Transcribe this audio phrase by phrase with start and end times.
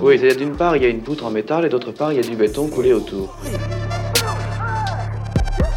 [0.00, 2.16] Oui, c'est-à-dire d'une part, il y a une poutre en métal et d'autre part, il
[2.16, 3.36] y a du béton coulé autour.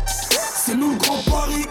[0.07, 1.65] C'est nous le grand Paris.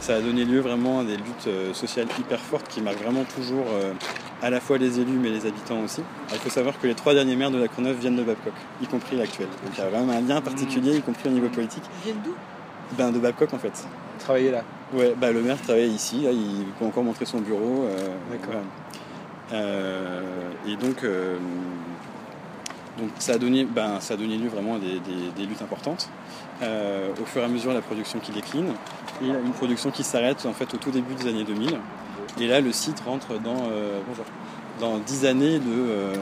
[0.00, 3.24] Ça a donné lieu vraiment à des luttes euh, sociales hyper fortes qui marquent vraiment
[3.34, 3.92] toujours euh,
[4.40, 6.00] à la fois les élus mais les habitants aussi.
[6.28, 8.52] Alors, il faut savoir que les trois derniers maires de la Courneuve viennent de Babcock,
[8.80, 9.48] y compris l'actuel.
[9.64, 11.82] Donc il y a vraiment un lien particulier, y compris au niveau politique.
[12.02, 12.34] Ils viennent d'où?
[12.96, 13.72] Ben, de Babcock en fait.
[14.20, 14.62] Travailler là.
[14.94, 17.86] Ouais, bah, le maire travaille ici, là, il peut encore montrer son bureau.
[17.88, 17.96] euh,
[18.30, 18.46] D'accord.
[18.52, 18.60] voilà.
[19.52, 21.36] Euh, et donc, euh,
[22.98, 25.62] donc ça, a donné, ben, ça a donné lieu vraiment à des, des- des luttes
[25.62, 26.08] importantes.
[26.62, 28.68] Euh, au fur et à mesure, la production qui décline,
[29.22, 31.78] et une production qui s'arrête en fait au tout début des années 2000.
[32.40, 34.00] Et là, le site rentre dans, euh,
[34.80, 36.14] dans 10 années de, euh,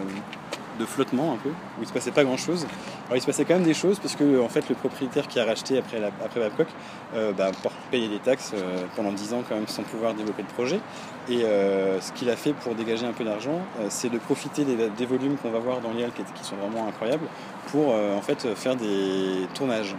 [0.78, 2.66] de flottement un peu, où il se passait pas grand chose.
[3.06, 5.38] Alors il se passait quand même des choses, parce que en fait, le propriétaire qui
[5.40, 6.68] a racheté après, après Babcock
[7.14, 7.50] euh, bah,
[7.90, 10.80] payer des taxes euh, pendant 10 ans quand même sans pouvoir développer le projet.
[11.28, 15.06] Et euh, ce qu'il a fait pour dégager un peu d'argent, c'est de profiter des,
[15.06, 17.26] volumes qu'on va voir dans l'IAL qui, qui sont vraiment incroyables
[17.68, 19.94] pour en fait faire des tournages.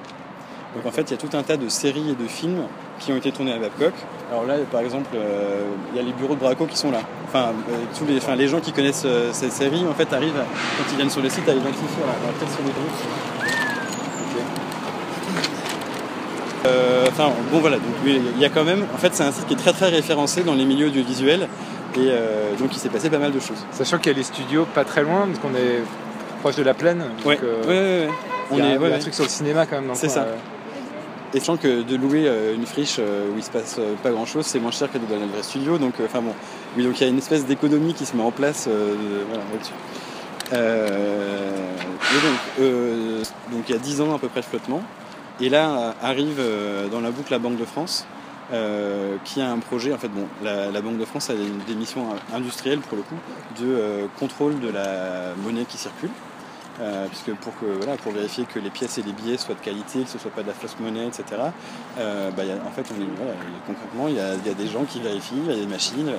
[0.75, 2.63] Donc en fait, il y a tout un tas de séries et de films
[2.99, 3.93] qui ont été tournés à Babcock.
[4.31, 5.61] Alors là, par exemple, euh,
[5.93, 6.99] il y a les bureaux de Braco qui sont là.
[7.27, 10.35] Enfin, euh, tous les, enfin, les gens qui connaissent euh, cette série, en fait, arrivent,
[10.37, 11.87] à- quand ils viennent sur le site, à identifier,
[12.39, 12.91] peut-être sur les groupes.
[17.07, 19.45] Enfin, bon voilà, donc oui, il y a quand même, en fait, c'est un site
[19.47, 21.47] qui est très très référencé dans les milieux audiovisuels
[21.95, 22.09] et
[22.59, 23.63] donc il s'est passé pas mal de choses.
[23.71, 25.81] Sachant qu'il y a les studios pas très loin, parce qu'on est
[26.41, 26.97] proche de la plaine.
[26.99, 28.09] donc, Ouais, ouais, ouais, ouais.
[28.51, 29.91] Il y a, On est, y a ouais, un truc sur le cinéma quand même.
[29.93, 30.27] C'est ça.
[31.35, 34.09] Et sachant que de louer euh, une friche euh, où il se passe euh, pas
[34.09, 35.77] grand chose, c'est moins cher que de donner un vrai studio.
[35.77, 36.33] Donc, enfin bon,
[36.77, 39.73] oui, donc il y a une espèce d'économie qui se met en place voilà, là-dessus.
[42.23, 42.69] Donc,
[43.51, 44.81] donc il y a 10 ans à peu près de flottement.
[45.41, 46.41] Et là arrive
[46.89, 48.07] dans la boucle la Banque de France,
[49.25, 49.91] qui a un projet.
[49.91, 53.17] En fait, bon, la, la Banque de France a des, missions industrielles pour le coup
[53.59, 56.11] de contrôle de la monnaie qui circule.
[56.81, 59.61] Euh, puisque pour, que, voilà, pour vérifier que les pièces et les billets soient de
[59.61, 61.23] qualité, que ce ne soit pas de la fausse monnaie, etc.
[61.99, 62.83] euh, bah, en fait,
[63.65, 66.11] concrètement, il y, a, des gens qui vérifient, il y a des machines.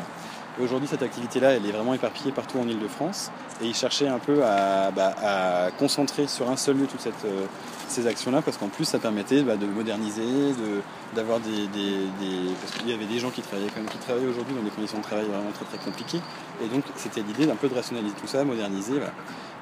[0.58, 3.30] Aujourd'hui, cette activité-là, elle est vraiment éparpillée partout en Ile-de-France.
[3.60, 7.26] Et ils cherchaient un peu à, bah, à concentrer sur un seul lieu toutes cette,
[7.26, 7.44] euh,
[7.88, 10.80] ces actions-là, parce qu'en plus, ça permettait bah, de moderniser, de-
[11.14, 14.26] d'avoir des, des- des- Parce qu'il y avait des gens qui travaillaient, quand même, qui
[14.26, 16.20] aujourd'hui dans des conditions de travail vraiment très très compliquées.
[16.64, 19.00] Et donc, c'était l'idée d'un peu de rationaliser tout ça, moderniser.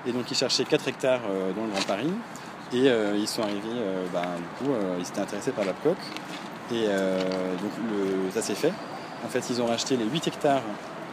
[0.07, 2.13] Et donc, ils cherchaient 4 hectares euh, dans le Grand Paris.
[2.73, 5.97] Et euh, ils sont arrivés, euh, bah, du coup, ils s'étaient intéressés par Babcock.
[6.73, 7.71] Et donc,
[8.33, 8.73] ça s'est fait.
[9.25, 10.63] En fait, ils ont racheté les 8 hectares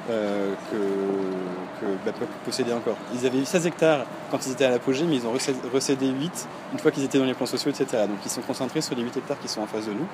[0.08, 2.96] que, que Babcock possédait encore.
[3.14, 6.08] Ils avaient eu 16 hectares quand ils étaient à l'apogée, mais ils ont recé- recédé
[6.08, 8.04] 8 une fois qu'ils étaient dans les plans sociaux, etc.
[8.08, 10.08] Donc, ils sont concentrés sur les 8 hectares qui sont en face de nous.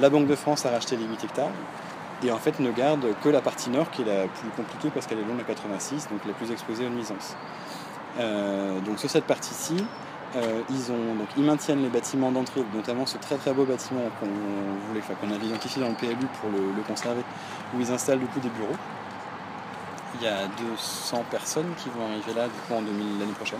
[0.00, 1.50] La Banque de France a racheté les 8 hectares
[2.24, 5.06] et en fait ne garde que la partie nord qui est la plus compliquée parce
[5.06, 7.36] qu'elle est longue à 86, donc la plus exposée aux nuisances.
[8.18, 9.76] Euh, donc sur cette partie-ci,
[10.36, 14.02] euh, ils, ont, donc, ils maintiennent les bâtiments d'entrée, notamment ce très très beau bâtiment
[14.18, 14.26] qu'on
[14.88, 17.22] voulait, enfin, qu'on avait identifié dans le PLU pour le, le conserver,
[17.74, 18.76] où ils installent du coup des bureaux.
[20.20, 23.58] Il y a 200 personnes qui vont arriver là du coup en 2000 l'année prochaine.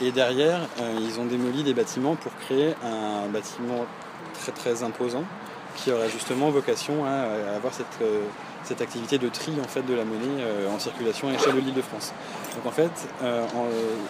[0.00, 3.86] Et derrière, euh, ils ont démoli des bâtiments pour créer un bâtiment
[4.34, 5.24] très très imposant
[5.76, 8.22] qui aurait justement vocation à, à avoir cette, euh,
[8.64, 11.60] cette activité de tri en fait de la monnaie euh, en circulation à l'échelle de
[11.60, 12.12] l'île de France.
[12.56, 12.90] Donc en fait,
[13.22, 13.44] euh,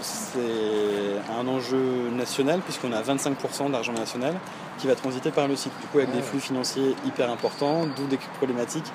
[0.00, 4.34] c'est un enjeu national puisqu'on a 25% d'argent national
[4.78, 5.72] qui va transiter par le site.
[5.80, 8.90] Du coup, avec des flux financiers hyper importants, d'où des problématiques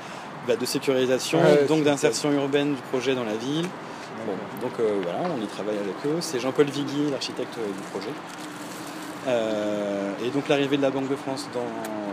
[0.48, 3.68] bah, de sécurisation, Ouais, donc d'insertion urbaine du projet dans la ville.
[4.26, 6.18] Bon, donc euh, voilà, on y travaille avec eux.
[6.22, 8.10] C'est Jean-Paul Viguier, l'architecte du projet.
[9.28, 11.50] Euh, et donc l'arrivée de la Banque de France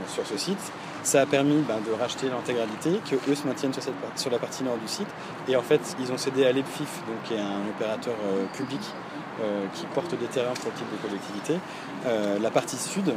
[0.08, 0.58] sur ce site,
[1.02, 3.72] ça a permis ben, de racheter l'intégralité, que eux se maintiennent
[4.16, 5.08] sur, la partie nord du site.
[5.48, 8.80] Et en fait, ils ont cédé à l'EPFIF, donc qui est un opérateur euh, public
[9.42, 11.58] euh, qui porte des terrains pour le type de collectivité,
[12.40, 13.14] la partie sud.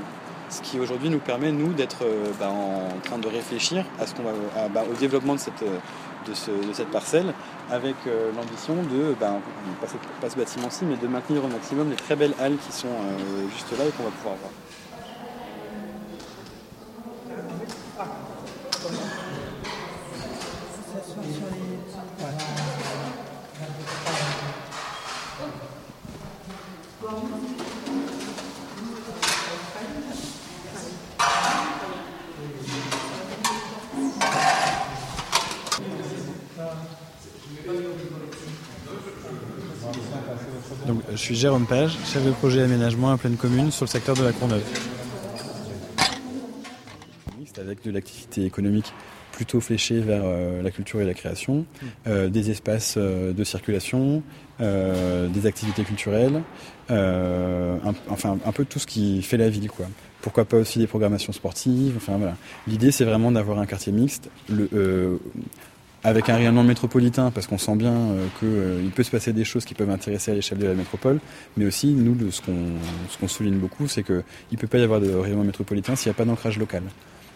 [0.49, 4.15] Ce qui aujourd'hui nous permet, nous, d'être euh, ben, en train de réfléchir à ce
[4.15, 4.31] qu'on va,
[4.69, 5.77] ben, au développement de cette, euh,
[6.27, 7.33] de, ce- de cette parcelle,
[7.71, 9.35] avec euh, l'ambition de, ben,
[9.79, 12.87] pas, ce, bâtiment-ci, mais de maintenir au maximum les très belles halles qui sont
[13.53, 14.51] juste là et qu'on va pouvoir voir.
[41.19, 44.31] Suis Jérôme Page, chef de projet aménagement à pleine commune sur le secteur de la
[44.31, 44.63] Courneuve.
[47.59, 48.93] Avec de l'activité économique
[49.33, 50.23] plutôt fléchés vers
[50.63, 51.65] la culture et la création,
[52.05, 54.23] des espaces de circulation,
[54.59, 56.41] des activités culturelles,
[56.89, 59.87] enfin un peu tout ce qui fait la ville, quoi.
[60.21, 61.93] Pourquoi pas aussi des programmations sportives.
[61.97, 62.37] Enfin voilà.
[62.65, 64.29] L'idée c'est vraiment d'avoir un quartier mixte.
[66.03, 69.43] Avec un rayonnement métropolitain, parce qu'on sent bien euh, qu'il euh, peut se passer des
[69.43, 71.19] choses qui peuvent intéresser à l'échelle de la métropole,
[71.57, 75.13] mais aussi, nous, ce qu'on souligne beaucoup, c'est qu'il ne peut pas y avoir de
[75.13, 76.83] rayonnement métropolitain s'il n'y a pas d'ancrage local.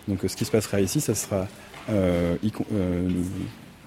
[0.08, 1.48] Donc euh, ce qui se passera ici, ça sera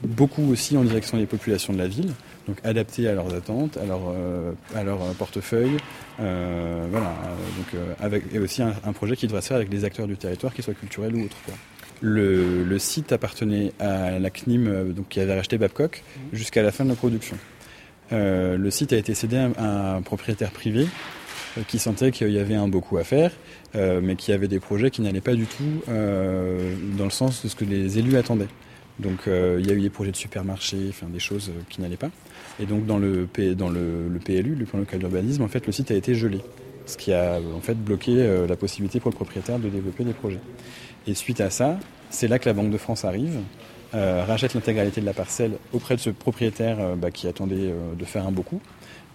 [0.05, 2.13] beaucoup aussi en direction des populations de la ville,
[2.47, 5.79] donc adapté à leurs attentes, à leur, portefeuille,
[6.19, 7.15] voilà,
[7.57, 10.63] donc, et aussi un, projet qui devra se faire avec des acteurs du territoire, qu'ils
[10.63, 11.39] soient culturels ou autres.
[12.03, 16.03] Le, site appartenait à la CNIM, euh, donc, qui avait racheté Babcock,
[16.33, 17.37] jusqu'à la fin de la production.
[18.13, 20.87] Euh, le site a été cédé à un propriétaire privé
[21.59, 23.33] euh, qui sentait qu'il y avait un beaucoup à faire,
[23.75, 27.55] mais qui avait des projets qui n'allaient pas du tout dans le sens de ce
[27.55, 28.49] que les élus attendaient.
[28.99, 32.09] Donc il y a eu des projets de supermarché, enfin des choses qui n'allaient pas.
[32.59, 35.73] Et donc dans le, dans le, le PLU, le plan local d'urbanisme, en fait le
[35.73, 36.41] site a été gelé,
[36.87, 40.41] ce qui a en fait bloqué la possibilité pour le propriétaire de développer des projets.
[41.07, 41.79] Et suite à ça,
[42.11, 43.39] c'est là que la Banque de France arrive,
[43.95, 47.95] euh, rachète l'intégralité de la parcelle auprès de ce propriétaire euh, bah, qui attendait euh,
[47.97, 48.61] de faire un beau coup.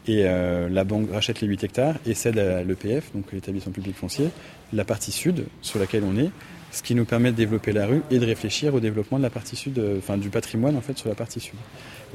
[0.07, 4.29] Et la banque rachète les 8 hectares et cède à l'EPF, donc l'établissement public foncier,
[4.73, 6.31] la partie sud sur laquelle on est,
[6.71, 9.29] ce qui nous permet de développer la rue et de réfléchir au développement de la
[9.29, 11.53] partie sud, enfin du patrimoine en fait sur la partie sud.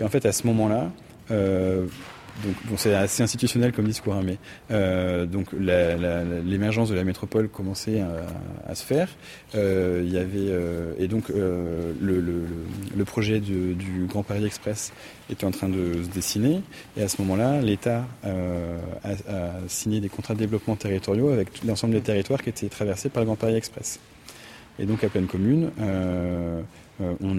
[0.01, 0.91] Et en fait à ce moment-là,
[2.45, 4.39] donc c'est assez institutionnel comme discours, hein, mais
[4.71, 8.03] euh, donc l'émergence de la métropole commençait
[8.67, 9.09] à, se faire.
[9.55, 13.77] Euh, il y avait euh, et donc le, projet du,
[14.09, 14.93] Grand Paris Express
[15.31, 16.61] était en train de se dessiner,
[16.97, 22.01] et à ce moment-là, l'État a, signé des contrats de développement territoriaux avec l'ensemble des
[22.01, 23.99] territoires qui étaient traversés par le Grand Paris Express.
[24.79, 26.61] Et donc à pleine commune, euh,
[27.01, 27.39] euh, on,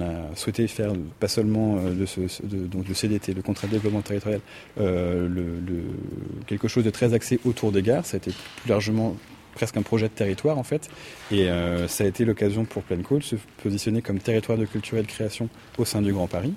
[0.00, 4.40] a, souhaité faire pas seulement euh, le CDT, le contrat de développement territorial,
[6.46, 8.04] quelque chose de très axé autour des gares.
[8.04, 9.16] Ça a été plus largement
[9.54, 10.88] presque un projet de territoire en fait.
[11.32, 11.48] Et
[11.88, 15.08] ça a été l'occasion pour Planco de se positionner comme territoire de culture et de
[15.08, 15.48] création
[15.78, 16.54] au sein du Grand Paris.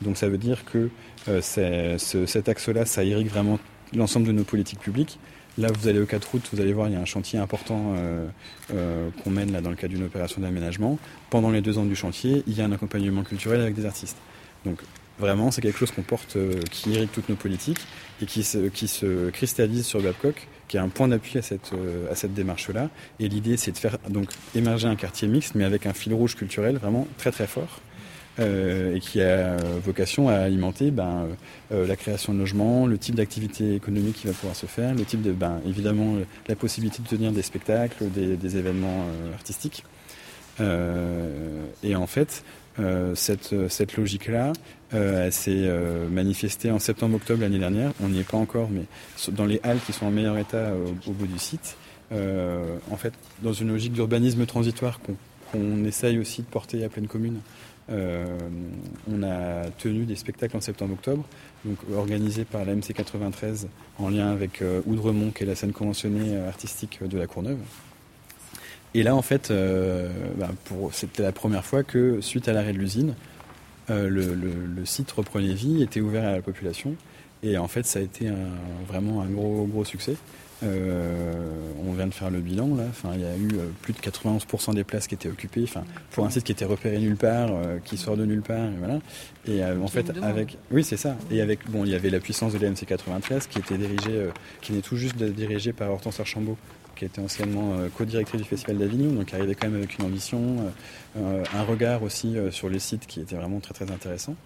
[0.00, 0.90] Donc ça veut dire que
[1.40, 3.58] cet axe-là, ça irrigue vraiment
[3.94, 5.18] l'ensemble de nos politiques publiques.
[5.58, 7.94] Là, vous allez au 4 août, vous allez voir, il y a un chantier important
[7.96, 8.26] euh,
[8.72, 10.98] euh, qu'on mène là dans le cadre d'une opération d'aménagement.
[11.28, 14.16] Pendant les deux ans du chantier, il y a un accompagnement culturel avec des artistes.
[14.64, 14.80] Donc
[15.18, 17.80] vraiment, c'est quelque chose qu'on porte, euh, qui irrigue toutes nos politiques
[18.22, 21.72] et qui se, qui se cristallise sur Babcock, qui est un point d'appui à cette,
[22.10, 22.88] à cette démarche-là.
[23.20, 26.34] Et l'idée, c'est de faire donc émerger un quartier mixte, mais avec un fil rouge
[26.34, 27.80] culturel vraiment très très fort.
[28.38, 31.28] Euh, et qui a vocation à alimenter ben,
[31.70, 35.04] euh, la création de logements, le type d'activité économique qui va pouvoir se faire, le
[35.04, 36.16] type ben, évidemment,
[36.48, 39.84] la possibilité de tenir des spectacles, des, événements euh, artistiques.
[40.60, 42.42] et en fait,
[43.14, 44.54] cette, logique-là,
[45.30, 45.70] s'est
[46.10, 47.92] manifestée en septembre-octobre l'année dernière.
[48.02, 48.84] On n'y est pas encore, mais
[49.32, 50.72] dans les halles qui sont en meilleur état
[51.06, 51.76] au, bout du site.
[52.12, 53.12] en fait,
[53.42, 55.00] dans une logique d'urbanisme transitoire
[55.50, 60.60] qu'on essaye aussi de porter à pleine commune, euh, on a tenu des spectacles en
[60.60, 61.24] septembre-octobre,
[61.94, 63.66] organisés par la MC93
[63.98, 67.58] en lien avec euh, Oudremont, qui est la scène conventionnée euh, artistique de la Courneuve.
[68.94, 69.50] Et là, en fait,
[70.36, 70.50] bah,
[70.92, 73.14] c'était la première fois que, suite à l'arrêt de l'usine,
[73.88, 76.94] le, site reprenait vie, était ouvert à la population.
[77.42, 78.30] Et en fait, ça a été
[78.86, 80.16] vraiment un gros succès.
[80.62, 81.32] Euh,
[81.84, 82.84] on vient de faire le bilan là.
[82.88, 85.64] Enfin, il y a eu euh, plus de 91% des places qui étaient occupées.
[85.64, 88.66] Enfin, pour un site qui était repéré nulle part, euh, qui sort de nulle part,
[88.66, 88.98] et voilà.
[89.46, 91.16] Et en fait, avec, oui, c'est ça.
[91.30, 94.28] Et avec, bon, il y avait la puissance de l'AMC 93 qui était dirigée,
[94.60, 96.56] qui est tout juste dirigée par Hortense Archambault,
[96.94, 100.72] qui était anciennement co-directrice du Festival d'Avignon, donc qui arrivait quand même avec une ambition,
[101.16, 104.36] un regard aussi sur les sites qui était vraiment très très intéressant.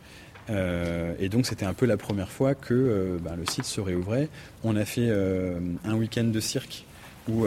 [0.50, 3.80] Euh, et donc c'était un peu la première fois que euh, bah, le site se
[3.80, 4.28] réouvrait.
[4.64, 6.84] On a fait euh, un week-end de cirque
[7.28, 7.44] où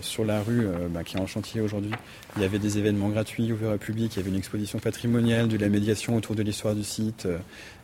[0.00, 1.90] sur la rue bah, qui est en chantier aujourd'hui,
[2.36, 5.46] il y avait des événements gratuits ouverts au public, il y avait une exposition patrimoniale,
[5.46, 7.28] de la médiation autour de l'histoire du site.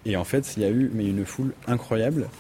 [0.07, 2.31] et en fait, il y a eu mais une foule incroyable,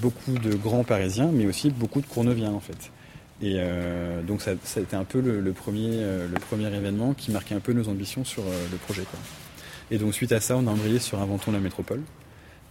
[0.00, 2.92] beaucoup de grands Parisiens, mais aussi beaucoup de Courneviens en fait.
[3.42, 3.60] Et
[4.24, 7.60] donc ça, ça, a été un peu le, premier, le premier événement qui marquait un
[7.60, 9.02] peu nos ambitions sur le projet.
[9.02, 9.18] Quoi.
[9.90, 12.00] Et donc suite à ça, on a embrayé sur Inventons la métropole,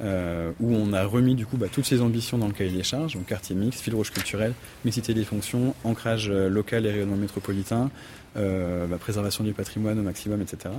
[0.01, 2.83] euh, où on a remis du coup bah, toutes ces ambitions dans le cahier des
[2.83, 4.53] charges, donc quartier mix, fil rouge culturel,
[4.83, 7.91] mixité des fonctions, ancrage euh, local et rayonnement métropolitain,
[8.37, 10.73] euh, bah, préservation du patrimoine au maximum, etc.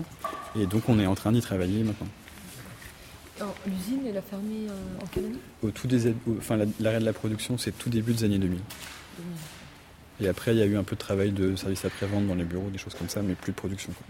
[0.58, 2.08] Et donc on est en train d'y travailler maintenant.
[3.66, 4.68] L'usine, elle a fermé
[5.02, 5.38] en quelle année?
[5.62, 8.58] Au tout des, enfin l'arrêt de la production, c'est tout début des années 2000.
[10.20, 12.44] Et après, il y a eu un peu de travail de service après-vente dans les
[12.44, 13.92] bureaux, des choses comme ça, mais plus de production.
[13.92, 14.06] quoi.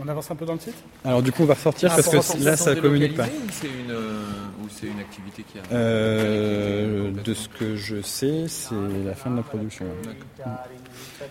[0.00, 2.08] On avance un peu dans le titre Alors du coup, on va ressortir Ah, parce
[2.08, 3.24] pour que là, ça communique pas.
[3.24, 5.62] Ou c'est une, euh, ou c'est une activité qui a.
[5.72, 9.86] Euh, de ce que je sais, c'est la fin de la production.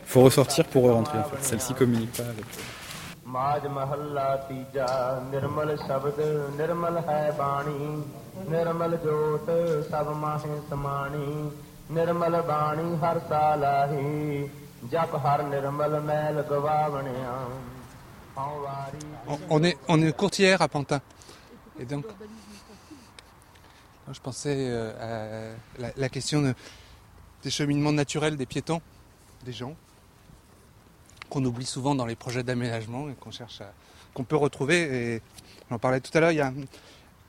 [0.06, 1.38] Faut ressortir pour rentrer en fait.
[1.42, 2.46] Celle-ci communique pas avec.
[3.28, 4.88] ਮਾਜ ਮਹੱਲਾ ਤੀਜਾ
[5.32, 6.20] ਨਿਰਮਲ ਸ਼ਬਦ
[6.58, 8.04] ਨਿਰਮਲ ਹੈ ਬਾਣੀ
[8.50, 9.50] ਨਿਰਮਲ ਜੋਤ
[9.92, 11.52] ਸਭ ਮਾਹੇ ਸਮਾਣੀ
[11.92, 14.50] ਨਿਰਮਲ ਬਾਣੀ ਹਰ ਸਾਲਾਹੀ
[14.92, 17.81] ਜਪ ਹਰ ਨਿਰਮਲ ਮੈਲ ਗਵਾਵਣਿਆ ਹਉ ਵਾਰੀ
[19.51, 21.01] on, est, on est courtière à Pantin.
[21.79, 22.05] Et donc,
[24.11, 26.55] je pensais euh, à la, question de-
[27.43, 28.81] des cheminements naturels des piétons,
[29.45, 29.75] des gens,
[31.31, 33.73] qu'on oublie souvent dans les projets d'aménagement et qu'on cherche à,
[34.15, 35.15] qu'on peut retrouver.
[35.15, 35.23] Et
[35.71, 36.53] j'en parlais tout à l'heure, il y a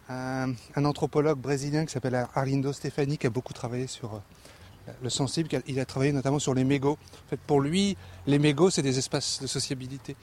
[0.10, 5.50] un, anthropologue brésilien qui s'appelle Arlindo Stefani qui a beaucoup travaillé sur euh, le sensible.
[5.68, 6.98] Il a travaillé notamment sur les mégots.
[7.26, 7.96] En fait, pour lui,
[8.28, 10.16] les mégots, c'est des espaces de sociabilité.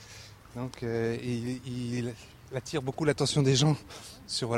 [0.57, 2.13] Donc euh, il,
[2.55, 3.77] attire beaucoup l'attention des gens
[4.27, 4.57] sur,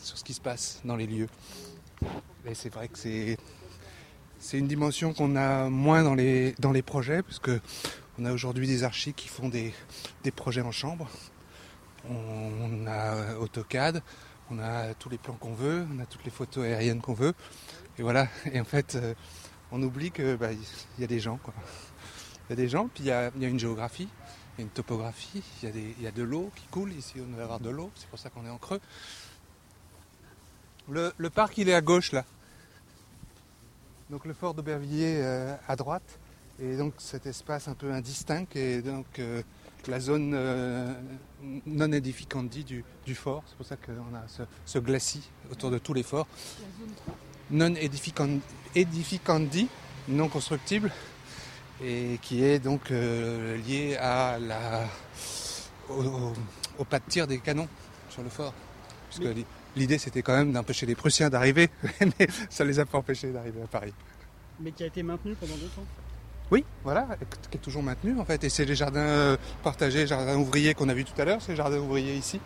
[0.00, 1.28] sur ce qui se passe dans les lieux.
[2.46, 3.36] Et c'est vrai que c'est,
[4.38, 7.60] c'est une dimension qu'on a moins dans les, dans les projets, parce que
[8.18, 9.74] on a aujourd'hui des archis qui font des,
[10.24, 11.08] des projets en chambre.
[12.08, 14.02] On a AutoCAD,
[14.50, 17.34] on a tous les plans qu'on veut, on a toutes les photos aériennes qu'on veut.
[17.98, 19.14] Et voilà, et en fait, euh,
[19.70, 20.48] on oublie que bah,
[20.98, 21.38] y a des gens.
[21.42, 21.52] Quoi.
[22.48, 24.08] Il y a des gens, puis il y a une géographie,
[24.58, 26.66] il y a une topographie, il y a, des- il y a de l'eau qui
[26.66, 28.80] coule, ici on va avoir de l'eau, c'est pour ça qu'on est en creux.
[30.88, 32.24] Le, le parc il est à gauche là.
[34.10, 36.18] Donc le fort d'Aubervilliers euh, à droite.
[36.60, 39.42] Et donc cet espace un peu indistinct et donc euh,
[39.86, 40.92] la zone euh,
[41.66, 43.44] non édificandi du, du fort.
[43.46, 46.26] C'est pour ça qu'on a ce, ce glacis autour de tous les forts.
[47.50, 48.40] Non édifican-
[48.74, 49.68] édificandi,
[50.08, 50.90] non constructible
[51.82, 54.84] et qui est donc euh, lié à la,
[55.88, 56.32] au, au-
[56.78, 57.68] au pas de tir des canons
[58.10, 58.52] sur le fort.
[59.10, 61.70] Puisque l'i- l'idée c'était quand même d'empêcher les Prussiens d'arriver,
[62.00, 63.94] mais ça les a pas empêchés d'arriver à Paris.
[64.60, 65.84] Mais qui a été maintenu pendant longtemps.
[66.50, 67.06] Oui, voilà,
[67.50, 68.42] qui est toujours maintenu en fait.
[68.42, 71.52] Et c'est les jardins euh, partagés, jardins ouvriers qu'on a vu tout à l'heure, c'est
[71.52, 72.36] les jardins ouvriers ici.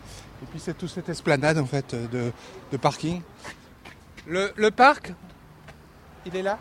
[0.43, 2.33] Et puis c'est toute cette esplanade en fait de,
[2.73, 3.23] de parking.
[4.27, 5.13] Le, le parc,
[6.27, 6.59] il est là,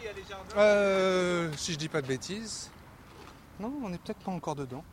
[0.00, 0.56] il y a les jardins.
[0.56, 2.70] Euh, si je dis pas de bêtises.
[3.58, 4.84] Non, on n'est peut-être pas encore dedans.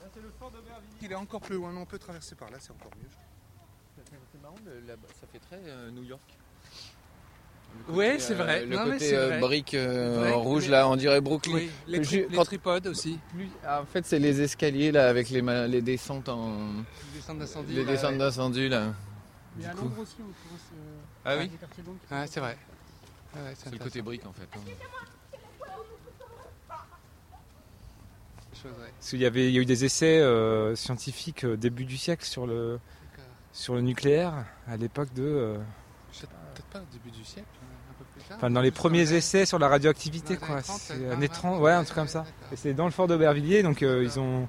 [0.00, 0.96] Là, c'est le fort d'Aubervilliers.
[1.02, 3.08] Il est encore plus loin, mais on peut traverser par là, c'est encore mieux.
[4.32, 6.20] C'est marrant, le- là- ça fait très euh, New York.
[7.88, 8.66] Le Ouais, côté, c'est euh, vrai.
[8.66, 9.40] Le Non, mais côté c'est euh, vrai.
[9.40, 11.54] brique euh, Vrai, rouge, mais- là, on dirait Brooklyn.
[11.54, 13.18] Oui, les, tri- Ju- les quand- tripodes aussi.
[13.34, 16.48] Plus- ah, en fait, c'est les escaliers là avec les, ma- les descentes en.
[16.78, 16.84] Les
[17.20, 17.72] descentes d'incendie.
[17.74, 18.18] Les là, descentes ouais.
[18.18, 18.92] d'incendie là.
[19.56, 19.82] Mais à Du coup.
[19.84, 20.74] Londres aussi, on trouve ce.
[21.24, 21.50] Ah oui
[21.84, 21.96] donc.
[22.10, 22.58] Ah, c'est vrai.
[23.34, 24.48] Ah ouais, C'est le côté brique en fait.
[24.54, 24.60] hein.
[28.98, 31.96] Parce qu'il y, avait, il y a eu des essais euh, scientifiques euh, début du
[31.96, 32.78] siècle sur le,
[33.52, 35.22] sur le nucléaire, à l'époque de.
[35.24, 35.56] euh,
[36.54, 37.48] Peut-être pas début du siècle,
[37.90, 38.36] un peu plus tard.
[38.36, 40.48] Enfin, dans les premiers essais sur la radioactivité, quoi.
[40.56, 42.24] années 30, C'est années ah, 30, ouais, un truc comme ça.
[42.52, 44.46] Et c'est dans le fort d'Aubervilliers, donc euh, ils ont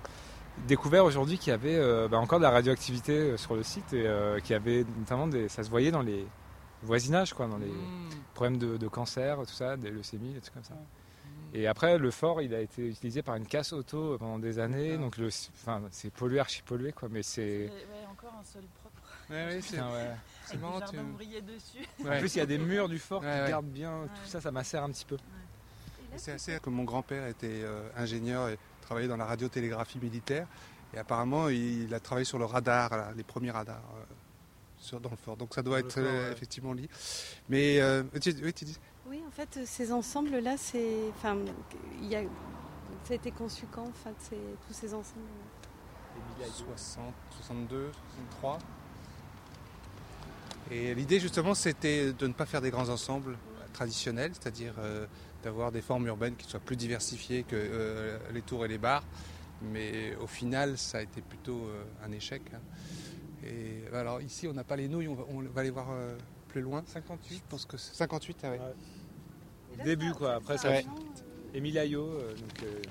[0.67, 4.05] découvert aujourd'hui qu'il y avait euh, bah, encore de la radioactivité sur le site et
[4.05, 5.47] euh, qu'il y avait notamment des.
[5.49, 6.27] Ça se voyait dans les
[6.83, 8.09] voisinages, quoi, dans les Mmh.
[8.33, 10.73] problèmes de, de cancer, tout ça, des leucémies, des trucs comme ça.
[10.73, 11.55] Mmh.
[11.55, 14.97] Et après, le fort, il a été utilisé par une casse auto pendant des années,
[14.97, 17.09] donc le, enfin, c'est pollué, archi pollué, quoi.
[17.11, 17.67] Mais c'est.
[17.69, 18.95] Ouais, encore un sol propre.
[19.29, 20.11] Ouais, ouais, c'est ouais.
[20.49, 20.79] Avec marrant.
[20.79, 21.85] des tu- jardins ouvriers dessus.
[22.05, 23.49] En plus, il y a des murs du fort Ouais, qui ouais.
[23.49, 25.17] gardent bien tout ça, ça m'assère un petit peu.
[26.17, 30.47] C'est assez que mon grand-père était euh, ingénieur et travaillait dans la radiotélégraphie militaire.
[30.93, 34.03] Et apparemment, il, il a travaillé sur le radar, là, les premiers radars euh,
[34.83, 35.37] sur, dans le fort.
[35.37, 36.33] Donc ça doit Dans être fort, euh, ouais.
[36.33, 36.89] effectivement lié.
[37.49, 38.77] Mais euh, tu, oui, tu dis
[39.09, 41.37] Oui, en fait, ces ensembles-là, c'est, enfin,
[42.01, 42.21] il y a,
[43.03, 44.35] ça a été conçu quand, en fait,
[44.67, 45.19] tous ces ensembles?
[46.75, 47.91] 60, 62,
[48.39, 48.59] 63.
[50.71, 53.37] Et l'idée justement c'était de ne pas faire des grands ensembles
[53.73, 55.05] traditionnels, c'est-à-dire euh,
[55.43, 59.03] d'avoir des formes urbaines qui soient plus diversifiées que euh, les tours et les bars.
[59.61, 62.41] Mais au final ça a été plutôt euh, un échec.
[62.53, 62.59] hein.
[63.45, 66.15] Et alors ici on n'a pas les nouilles, on va, on va aller voir euh,
[66.49, 66.83] plus loin.
[66.85, 68.59] 58 Je pense que c'est 58, ah ouais.
[68.59, 69.81] Ouais.
[69.81, 70.35] Au début, quoi.
[70.35, 70.69] Après, ça.
[70.69, 70.85] Ouais.
[71.53, 72.63] Émile Ayo, euh, donc.
[72.63, 72.81] euh,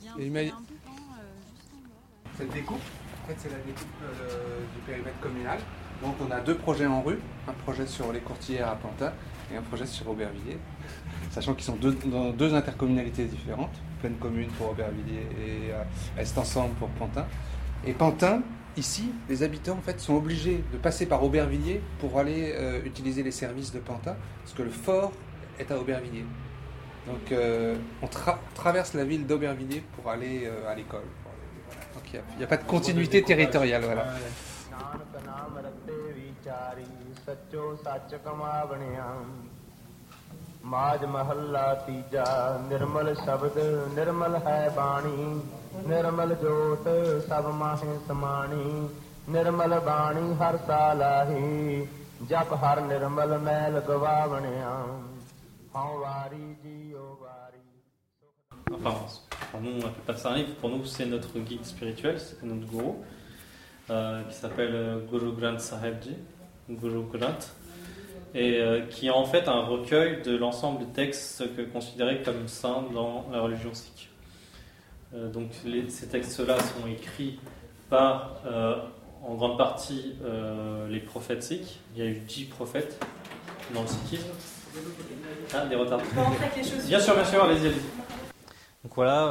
[0.00, 0.74] Il y a un, Et il il m'a- y a un bouton
[1.18, 1.22] euh,
[1.56, 2.30] juste en bas.
[2.38, 2.76] Cette découpe,
[3.24, 5.58] en fait, c'est la découpe euh, du périmètre communal.
[6.02, 7.18] Donc, on a deux projets en rue
[7.48, 9.12] un projet sur les courtières à Pantin
[9.52, 10.58] et un projet sur Aubervilliers.
[11.30, 15.82] Sachant qu'ils sont deux, dans deux intercommunalités différentes, pleine commune pour Aubervilliers et euh,
[16.18, 17.26] Est Ensemble pour Pantin.
[17.86, 18.42] Et Pantin,
[18.76, 23.22] ici, les habitants en fait sont obligés de passer par Aubervilliers pour aller euh, utiliser
[23.22, 25.12] les services de Panta, parce que le fort
[25.58, 26.24] est à Aubervilliers.
[27.06, 31.04] Donc euh, on tra- traverse la ville d'Aubervilliers pour aller euh, à l'école.
[31.94, 33.82] Donc il n'y a, pas de continuité territoriale.
[33.84, 34.04] Voilà.
[45.69, 47.21] Nanak ਨਾਮ ਰਤੇ ਵਿਚਾਰੀ ਸੱਚੋ ਸੱਚ ਕਮਾਵਣਿਆ ਮਾਜ ਮਹੱਲਾ ਤੀਜਾ ਨਿਰਮਲ ਸ਼ਬਦ ਨਿਰਮਲ ਹੈ ਬਾਣੀ
[47.21, 48.89] ਨਿਰਮਲ ਜੋਤ ਸਭ ਮਾਹੇ ਸਮਾਣੀ
[49.29, 51.87] ਨਿਰਮਲ ਬਾਣੀ ਹਰ ਸਾਲਾਹੀ
[52.29, 54.69] ਜਪ ਹਰ ਨਿਰਮਲ ਮੈਲ ਗਵਾਵਣਿਆ
[55.75, 57.59] ਹਉ ਵਾਰੀ ਜੀਓ ਵਾਰੀ
[58.71, 58.95] Enfin,
[59.51, 60.55] pour nous, on n'appelle pas ça un livre.
[60.55, 63.03] Pour nous, c'est notre guide spirituel, c'est notre gourou,
[63.89, 66.15] euh, qui s'appelle euh, Guru Granth Sahibji,
[66.69, 67.53] Guru Granth,
[68.33, 72.47] et euh, qui est en fait un recueil de l'ensemble des textes que considérés comme
[72.47, 74.08] saints dans la religion sikh.
[75.14, 77.38] Euh, donc, les- ces textes-là sont écrits
[77.88, 78.76] par, euh,
[79.24, 81.78] en grande partie, euh, les prophètes sikhs.
[81.94, 83.04] Il y a eu dix prophètes
[83.74, 84.28] dans le sikhisme.
[85.52, 86.00] Ah, des retards.
[86.86, 87.80] Bien sûr, bien sûr, allez-y, allez-y.
[88.84, 89.26] Donc voilà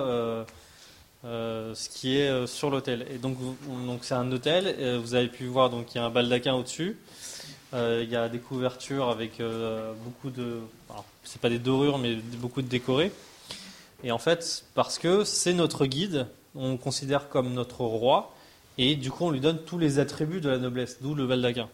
[1.26, 3.06] euh, ce qui est euh, sur l'hôtel.
[3.10, 3.38] Et donc
[3.86, 4.68] donc c'est un hôtel.
[4.68, 6.98] et vous avez pu voir donc il y a un baldaquin au-dessus.
[7.74, 9.42] Euh, il y a des couvertures avec
[10.04, 10.60] beaucoup de.
[11.24, 13.12] c'est pas des dorures mais beaucoup de décorés.
[14.04, 18.34] Et en fait parce que c'est notre guide, on le considère comme notre roi
[18.78, 21.70] et du coup on lui donne tous les attributs de la noblesse, d'où le baldaquin.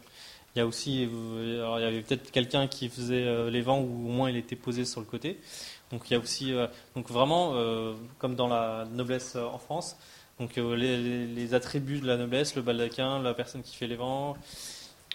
[0.55, 1.03] Il y a aussi,
[1.57, 4.37] alors, il y avait peut-être quelqu'un qui faisait euh, les vents ou au moins il
[4.37, 5.37] était posé sur le côté.
[5.91, 9.97] Donc il y a aussi, euh, donc vraiment euh, comme dans la noblesse en France,
[10.39, 14.37] donc les, attributs de la noblesse, le baldaquin, la personne qui fait les vents,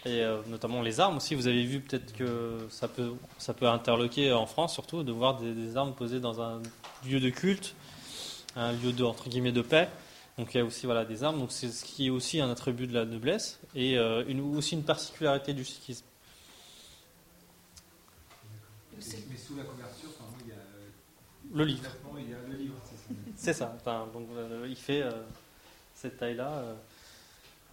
[0.06, 1.34] et notamment les armes aussi.
[1.34, 5.38] Vous avez vu peut-être que ça peut, ça peut interloquer en France surtout de voir
[5.38, 6.62] des armes posées dans un
[7.04, 7.74] lieu de culte,
[8.56, 9.88] un lieu de entre guillemets de paix.
[10.38, 11.38] Donc il y a aussi voilà des armes.
[11.38, 14.74] Donc c'est ce qui est aussi un attribut de la noblesse et euh, une, aussi
[14.74, 16.04] une particularité du sikhisme.
[18.96, 20.90] Mais sous la couverture, enfin, il y a euh,
[21.54, 21.82] Le livre.
[21.82, 23.20] concrètement, Il y a le livre, c'est ça.
[23.36, 23.74] C'est ça.
[23.76, 25.10] Enfin, donc, euh, il fait euh,
[25.94, 26.74] cette taille-là, euh,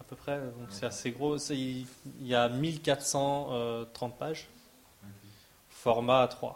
[0.00, 0.38] à peu près.
[0.38, 1.36] Donc, c'est assez gros.
[1.36, 1.86] Il
[2.22, 4.48] y a 1430 pages.
[5.68, 6.54] Format A3.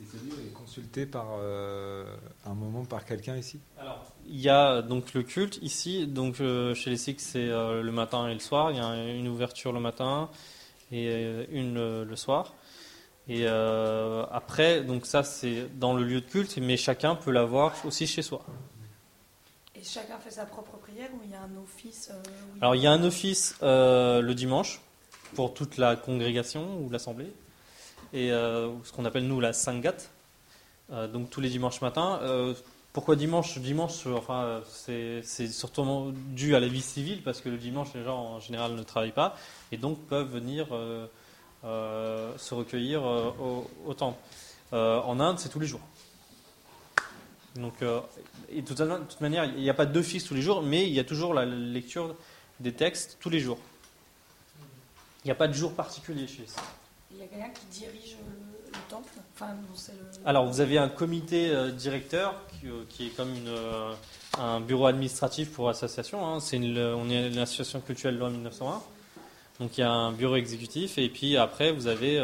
[0.00, 2.04] Et ce livre est consulté par euh,
[2.46, 3.60] un moment par quelqu'un ici?
[3.78, 6.06] Alors, il y a donc le culte ici.
[6.06, 8.70] Donc, euh, chez les Sikhs, c'est euh, le matin et le soir.
[8.70, 10.30] Il y a une ouverture le matin
[10.90, 12.54] et une le, le soir.
[13.28, 17.74] Et euh, après, donc ça, c'est dans le lieu de culte, mais chacun peut l'avoir
[17.84, 18.44] aussi chez soi.
[19.76, 22.22] Et chacun fait sa propre prière ou il y a un office euh,
[22.60, 24.80] Alors il y a un office euh, le dimanche
[25.34, 27.32] pour toute la congrégation ou l'assemblée,
[28.12, 29.94] et euh, ce qu'on appelle nous la sangat,
[30.90, 32.18] euh, donc tous les dimanches matins.
[32.22, 32.54] Euh,
[32.92, 33.58] pourquoi dimanche?
[33.58, 34.04] Dimanche,
[34.66, 38.74] c'est surtout dû à la vie civile parce que le dimanche les gens en général
[38.74, 39.36] ne travaillent pas
[39.70, 40.66] et donc peuvent venir
[41.62, 44.18] se recueillir au, temple.
[44.72, 45.82] En Inde, c'est tous les jours.
[47.54, 50.98] Donc, de toute, manière, il n'y a pas d'office tous les jours, mais il y
[50.98, 52.16] a toujours la lecture
[52.58, 53.58] des textes tous les jours.
[55.24, 56.60] Il n'y a pas de jour particulier chez ça.
[57.12, 59.08] Il y a quelqu'un qui dirige le, le temple.
[60.24, 63.92] Alors, vous avez un comité euh, directeur qui, euh, qui est comme euh,
[64.38, 66.26] un bureau administratif pour l'association.
[66.26, 66.40] hein.
[66.40, 68.82] C'est on est une association culturelle loi 1901.
[69.60, 70.98] Donc, il y a un bureau exécutif.
[70.98, 72.18] Et puis, après, vous avez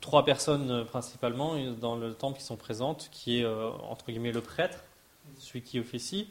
[0.00, 4.78] trois personnes principalement dans le temple qui sont présentes, qui est, entre guillemets, le prêtre,
[5.38, 6.28] celui qui officie,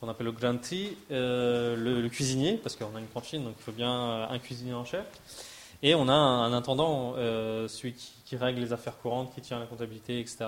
[0.00, 3.62] qu'on appelle le granti, euh, le, le cuisinier, parce qu'on a une cantine, donc il
[3.62, 5.04] faut bien un cuisinier en chef.
[5.82, 9.40] Et on a un, un intendant, euh, celui qui, qui règle les affaires courantes, qui
[9.40, 10.46] tient la comptabilité, etc.,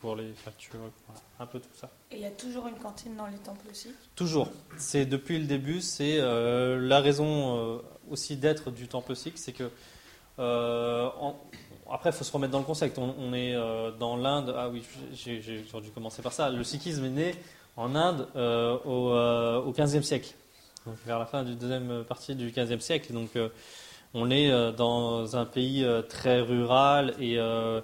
[0.00, 1.90] pour les factures, voilà, un peu tout ça.
[2.10, 3.90] Et il y a toujours une cantine dans les temples aussi?
[4.16, 4.48] Toujours.
[4.76, 7.78] C'est depuis le début, c'est euh, la raison euh,
[8.10, 9.70] aussi d'être du temple sikh, c'est que
[10.38, 11.36] en-
[11.90, 12.98] après, il faut se remettre dans le concept.
[12.98, 13.54] On, on est
[13.98, 14.54] dans l'Inde.
[14.56, 16.50] Ah oui, j'ai dû commencer par ça.
[16.50, 17.34] Le sikhisme est né
[17.76, 18.28] en Inde
[18.84, 19.10] au,
[19.66, 20.34] au 15e siècle,
[20.86, 23.12] donc vers la fin du deuxième partie du 15e siècle.
[23.12, 23.30] Donc,
[24.14, 27.80] on est euh, dans un pays euh, très rural et euh,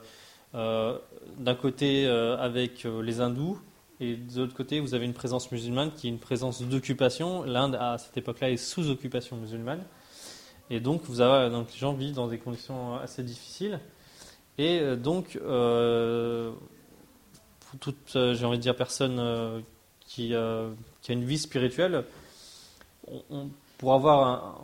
[0.53, 3.59] d'un côté avec les hindous
[3.99, 7.43] et de l'autre côté vous avez une présence musulmane qui est une présence d'occupation.
[7.43, 9.83] L'Inde à cette époque-là est sous occupation musulmane
[10.71, 13.81] et donc vous avez donc les gens vivent dans des conditions assez difficiles
[14.59, 15.37] et donc
[17.61, 19.65] pour toute j'ai envie de dire personne
[20.07, 20.69] qui, a
[21.09, 22.05] une vie spirituelle
[23.79, 24.55] pour avoir un,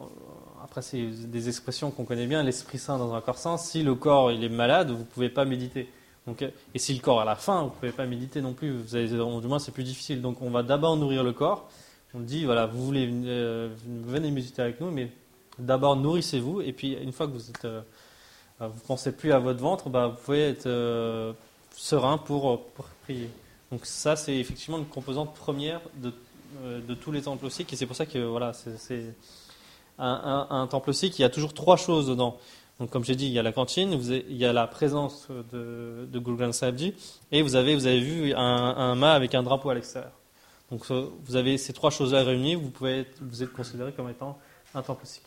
[0.63, 3.95] après c'est des expressions qu'on connaît bien l'esprit saint dans un corps saint si le
[3.95, 5.89] corps il est malade vous pouvez pas méditer
[6.27, 8.53] Donc, euh, et si le corps a la faim, vous ne pouvez pas méditer non
[8.53, 8.85] plus.
[8.93, 10.21] Du moins, c'est plus difficile.
[10.21, 11.69] Donc, on va d'abord nourrir le corps.
[12.15, 15.11] On dit, voilà, vous voulez euh, venez méditer avec nous, mais
[15.59, 16.61] d'abord nourrissez-vous.
[16.61, 17.83] Et puis, une fois que vous êtes, euh,
[18.61, 21.33] vous pensez plus à votre ventre, bah, vous pouvez être euh,
[21.77, 23.31] serein pour, pour prier.
[23.71, 26.13] Donc, ça, c'est effectivement une composante première de,
[26.81, 27.65] de tous les temples aussi.
[27.71, 29.15] Et c'est pour ça que voilà, c'est
[29.99, 32.37] un, un, un temple aussi qui a toujours trois choses dedans.
[32.79, 34.67] Donc, comme j'ai dit, il y a la cantine, vous avez- il y a la
[34.67, 36.95] présence de, de Guru Granth Sahib Ji,
[37.31, 40.13] et vous avez, vous avez vu un, un mât avec un drapeau à l'extérieur.
[40.71, 44.09] Donc, euh, vous avez ces trois choses-là réunies, vous pouvez être, vous êtes considéré comme
[44.09, 44.39] étant
[44.75, 45.25] un temple sikh.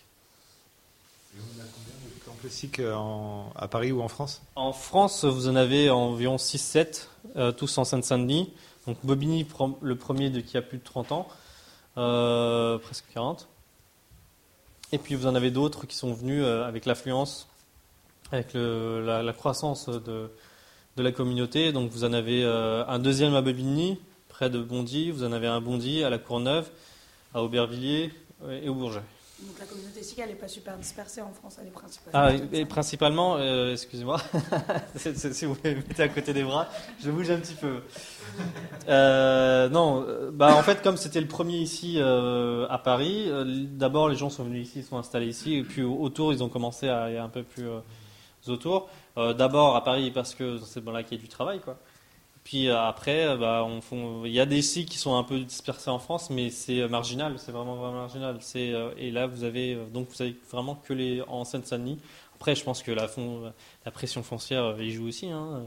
[2.25, 4.41] Temple sikh euh, en- à Paris ou en France?
[4.55, 8.51] En France, vous en avez environ 6-7, euh, tous en Seine-Saint-Denis.
[8.87, 9.45] Donc Bobigny,
[9.81, 11.27] le premier de qui a plus de 30 ans,
[11.97, 13.47] euh, presque 40.
[14.93, 17.47] Et puis vous en avez d'autres qui sont venus euh, avec l'affluence,
[18.31, 20.29] avec la, croissance de,
[20.97, 21.71] de la communauté.
[21.71, 25.09] Donc vous en avez euh, un deuxième à Bobigny, près de Bondy.
[25.09, 26.69] Vous en avez un Bondy à la Courneuve,
[27.33, 28.11] à Aubervilliers
[28.43, 29.01] euh, et au Bourget.
[29.47, 32.19] Donc la communauté elle n'est pas super dispersée en France, elle est principalement.
[32.19, 34.17] Ah, et, principalement, euh, excusez-moi,
[34.95, 36.67] si vous me mettez à côté des bras,
[37.03, 37.81] je bouge un petit peu.
[38.87, 43.29] Euh, non, euh, bah en fait, comme c'était le premier ici euh, à Paris,
[43.71, 46.43] d'abord les gens sont venus ici, ils sont installés ici, et puis au- autour, ils
[46.43, 47.67] ont commencé à aller un peu plus
[48.47, 48.89] autour.
[49.15, 51.77] D'abord à Paris parce que c'est bon là qu'il y a du travail, quoi.
[52.43, 55.39] Puis euh, après, euh, bah, on il y a des sites qui sont un peu
[55.39, 58.37] dispersés en France, mais c'est euh, marginal, c'est vraiment, vraiment marginal.
[58.41, 61.99] C'est, et là, vous avez donc vous avez vraiment que les en Seine-Saint-Denis.
[62.35, 63.07] Après, je pense que la,
[63.85, 65.29] la pression foncière y joue aussi.
[65.29, 65.63] hein.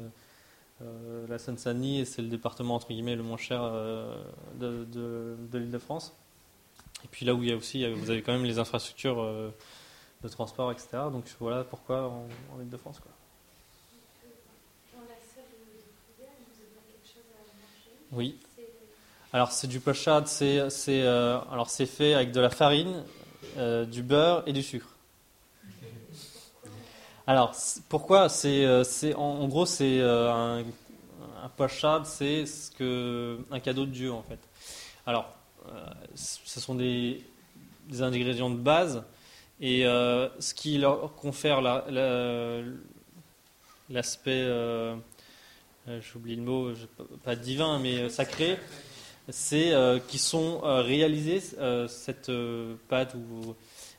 [1.28, 3.62] La Seine-Saint-Denis, c'est le département entre guillemets le moins cher
[4.60, 6.14] de, de, de l'Île-de-France.
[7.04, 9.24] Et puis là où il y a aussi, vous avez quand même les infrastructures
[10.22, 10.88] de transport, etc.
[11.10, 13.00] Donc voilà pourquoi en, en Île-de-France.
[13.00, 13.10] Quoi.
[18.16, 18.34] Oui.
[19.34, 23.04] Alors c'est du pochade, c'est euh, alors c'est fait avec de la farine,
[23.58, 24.88] euh, du beurre et du sucre.
[27.26, 27.54] Alors
[27.90, 28.82] pourquoi c'est euh,
[29.16, 30.64] en, gros c'est un,
[31.58, 34.38] pochade, c'est ce que un cadeau de Dieu en fait.
[35.06, 35.28] Alors
[36.14, 37.22] ce sont des,
[37.90, 39.02] des ingrédients de base
[39.60, 42.62] et ce qui leur confère la- la-
[43.90, 44.96] l'aspect euh,
[46.00, 46.72] j'oublie le mot,
[47.24, 48.58] pas divin, mais euh, sacré,
[49.28, 53.54] c'est euh, qui sont euh, réalisés, euh, cette euh, pâte ou,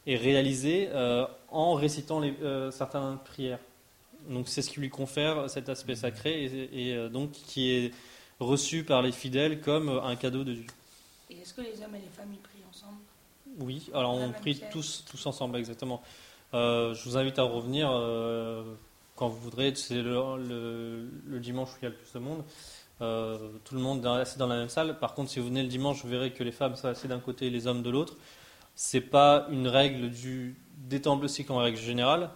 [0.06, 3.60] est réalisée euh, en récitant les, euh, certaines prières.
[4.30, 7.91] Donc c'est ce qui lui confère cet aspect sacré et, et, euh, donc qui est
[8.39, 10.65] reçu par les fidèles comme euh, un cadeau de Dieu.
[11.30, 13.00] Et est-ce que les hommes et les femmes y prient ensemble?
[13.60, 16.02] Oui, alors on prie tous, tous ensemble, exactement.
[16.54, 18.63] Euh, je vous invite à revenir euh,
[19.17, 19.73] quand vous voudrez.
[19.75, 22.43] C'est le, dimanche où il y a le plus de monde.
[23.01, 24.97] Euh, tout le monde est assis dans la même salle.
[24.97, 27.19] Par contre, si vous venez le dimanche, vous verrez que les femmes sont assises d'un
[27.19, 28.15] côté et les hommes de l'autre.
[28.75, 32.30] C'est pas une règle du, des temples sikhs en règle générale.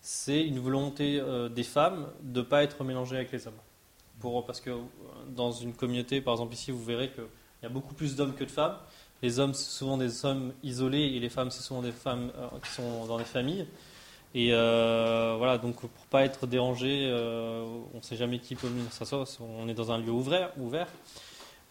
[0.00, 3.60] C'est une volonté euh, des femmes de ne pas être mélangées avec les hommes.
[4.20, 4.70] Pour, parce que
[5.28, 7.24] dans une communauté, par exemple ici, vous verrez qu'il
[7.62, 8.76] y a beaucoup plus d'hommes que de femmes.
[9.22, 12.48] Les hommes, c'est souvent des hommes isolés et les femmes, c'est souvent des femmes euh,
[12.62, 13.66] qui sont dans des familles.
[14.34, 18.68] Et euh, voilà, donc pour pas être dérangé, euh, on ne sait jamais qui peut
[18.68, 19.26] venir s'asseoir.
[19.40, 20.52] On est dans un lieu ouvert.
[20.58, 20.86] ouvert.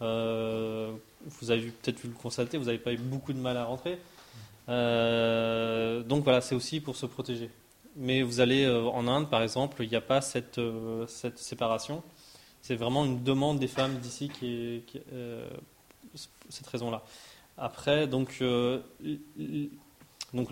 [0.02, 0.91] Euh,
[1.26, 3.63] vous avez vu- peut-être pu le constater, vous n'avez pas eu beaucoup de mal à
[3.63, 3.98] rentrer.
[4.67, 7.50] Donc voilà, c'est aussi pour se protéger.
[7.95, 10.60] Mais vous allez en Inde, par exemple, il n'y a pas cette,
[11.08, 12.04] cette séparation.
[12.62, 15.00] C'est vraiment une demande des femmes d'ici qui est,
[16.50, 17.04] cette raison-là.
[17.58, 18.43] Après, donc,
[20.34, 20.50] donc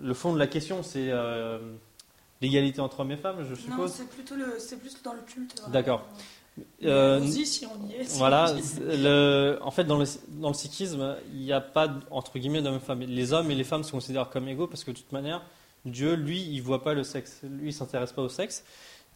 [0.00, 1.58] le fond de la question, c'est euh,
[2.40, 3.92] l'égalité entre hommes et femmes, je Non, suppose.
[3.92, 5.54] c'est plutôt le, c'est plus dans le culte.
[5.60, 5.72] voilà.
[5.72, 6.06] D'accord.
[6.84, 8.04] Euh, allons-y si on y est.
[8.08, 8.62] si voilà, on y est.
[8.62, 12.62] c'est le, en fait, dans le, dans le sikhisme, il n'y a pas, entre guillemets,
[12.62, 13.00] d'hommes et femmes.
[13.00, 15.42] Les hommes et les femmes sont considérés comme égaux parce que, de toute manière,
[15.84, 17.40] Dieu, lui, il voit pas le sexe.
[17.42, 18.64] Lui, il s'intéresse pas au sexe.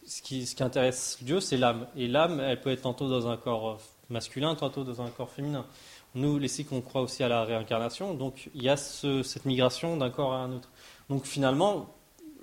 [0.06, 1.86] Ce qui, ce qui intéresse Dieu, c'est l'âme.
[1.96, 5.66] Et l'âme, elle peut être tantôt dans un corps masculin, tantôt dans un corps féminin.
[6.14, 8.14] Nous, les Sikhs, on croit aussi à la réincarnation.
[8.14, 10.70] Donc, il y a ce- cette migration d'un corps à un autre.
[11.10, 11.94] Donc, finalement,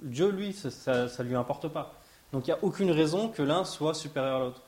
[0.01, 1.93] Dieu, lui, ça ne lui importe pas.
[2.31, 4.61] Donc, il n'y a aucune raison que l'un soit supérieur à l'autre.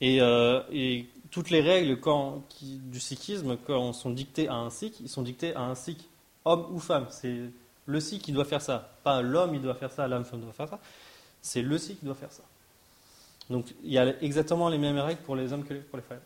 [0.00, 0.62] Et, euh,
[1.30, 2.00] toutes les règles
[2.60, 6.08] du sikhisme, quand sont dictées à un sikh, ils sont dictées à un sikh,
[6.44, 7.06] homme ou femme.
[7.10, 7.38] C'est
[7.86, 8.90] le sikh qui doit faire ça.
[9.04, 10.78] Pas l'homme, il doit faire ça, l'homme doit faire ça.
[11.42, 12.42] C'est le sikh qui doit faire ça.
[13.48, 16.20] Donc il y a exactement les mêmes règles pour les hommes que pour les femmes.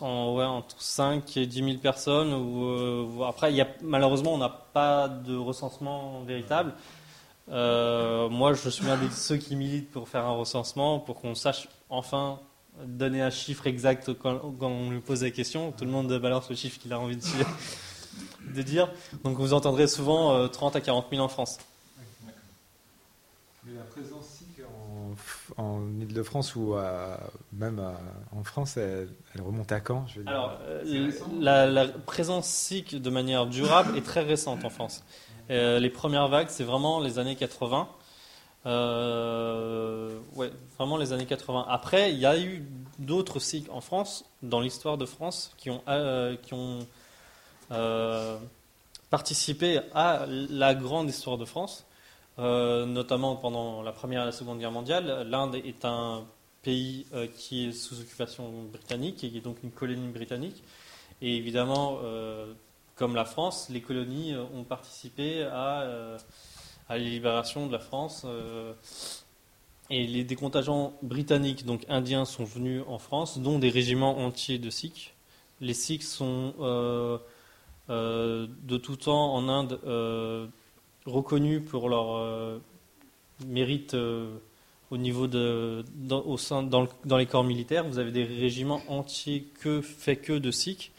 [0.00, 2.34] Ouais, entre 5 et 10 000 personnes.
[2.34, 6.74] Ou, euh, après, y a, malheureusement, on n'a pas de recensement véritable.
[7.50, 11.34] Euh, moi, je suis un de ceux qui militent pour faire un recensement, pour qu'on
[11.34, 12.38] sache enfin
[12.84, 15.72] donner un chiffre exact quand, quand on lui pose la question.
[15.72, 17.22] Tout le monde balance le chiffre qu'il a envie de,
[18.54, 18.92] de, dire.
[19.24, 21.58] Donc vous entendrez souvent euh, 30 à 40 000 en France.
[23.64, 24.37] Mais la présence
[25.56, 27.18] en, Ile-de-France ou à-
[27.52, 27.98] même à-
[28.36, 32.46] en France, elle, elle remonte à quand je veux dire Alors, euh, la, la présence
[32.48, 35.04] sikh de manière durable est très récente en France.
[35.50, 37.88] Euh, les premières vagues, c'est vraiment les années 80.
[38.66, 41.64] Euh, ouais, vraiment les années 80.
[41.68, 42.64] Après, il y a eu
[42.98, 46.80] d'autres sikhs en France, dans l'histoire de France, qui ont, euh, qui ont
[49.10, 51.86] participé à la grande histoire de France,
[52.38, 55.26] euh, notamment pendant la Première et la Seconde Guerre mondiale.
[55.28, 56.24] L'Inde est un
[56.62, 60.62] pays euh, qui est sous occupation britannique et qui est donc une colonie britannique.
[61.20, 62.52] Et évidemment, euh,
[62.94, 66.16] comme la France, les colonies ont participé à,
[66.88, 68.24] à la libération de la France.
[69.90, 70.36] et les, des
[71.02, 75.12] britanniques, donc indiens, sont venus en France, dont des régiments entiers de Sikhs.
[75.60, 76.54] Les Sikhs sont
[77.88, 79.80] de tout temps en Inde
[81.06, 82.58] reconnus pour leur euh,
[83.46, 84.36] mérite euh,
[84.90, 87.84] au niveau de dans, au sein dans, dans les corps militaires.
[87.86, 90.90] Vous avez des régiments entiers que faits que de Sikhs.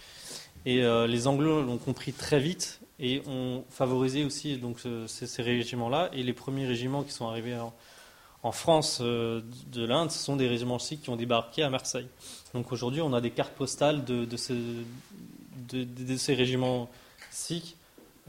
[0.66, 5.42] Et euh, les Anglo l'ont compris très vite et ont favorisé aussi donc ce- ces,
[5.42, 6.10] régiments-là.
[6.14, 10.80] Et les premiers régiments qui sont arrivés en, France de l'Inde, ce sont des régiments
[10.80, 12.08] sikhs qui ont débarqué à Marseille.
[12.54, 14.56] Donc aujourd'hui, on a des cartes postales de, de, ces,
[15.72, 16.90] de ces régiments
[17.32, 17.76] sikhs,